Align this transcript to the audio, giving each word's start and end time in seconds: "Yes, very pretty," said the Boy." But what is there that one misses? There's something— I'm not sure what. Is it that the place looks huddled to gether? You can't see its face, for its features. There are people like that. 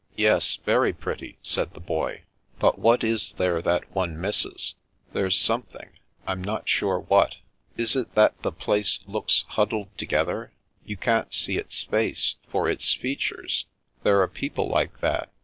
"Yes, 0.31 0.55
very 0.55 0.93
pretty," 0.93 1.37
said 1.43 1.75
the 1.75 1.79
Boy." 1.79 2.23
But 2.59 2.79
what 2.79 3.03
is 3.03 3.33
there 3.35 3.61
that 3.61 3.93
one 3.93 4.19
misses? 4.19 4.73
There's 5.13 5.37
something— 5.39 5.89
I'm 6.27 6.43
not 6.43 6.67
sure 6.67 7.01
what. 7.01 7.35
Is 7.77 7.95
it 7.95 8.15
that 8.15 8.41
the 8.41 8.51
place 8.51 8.97
looks 9.05 9.45
huddled 9.49 9.95
to 9.99 10.05
gether? 10.07 10.53
You 10.83 10.97
can't 10.97 11.31
see 11.35 11.57
its 11.59 11.83
face, 11.83 12.33
for 12.49 12.67
its 12.67 12.91
features. 12.95 13.65
There 14.01 14.19
are 14.21 14.27
people 14.27 14.67
like 14.67 15.01
that. 15.01 15.29